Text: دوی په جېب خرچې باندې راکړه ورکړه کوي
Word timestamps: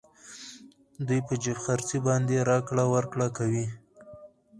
دوی 1.07 1.19
په 1.27 1.33
جېب 1.43 1.57
خرچې 1.65 1.97
باندې 2.07 2.45
راکړه 2.49 2.83
ورکړه 2.93 3.27
کوي 3.37 3.65